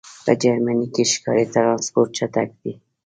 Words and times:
په 0.25 0.31
جرمنی 0.41 0.87
کی 0.93 1.03
ښکاری 1.11 1.45
ټرانسپورټ 1.53 2.09
چټک 2.17 2.49
دی 2.61 2.73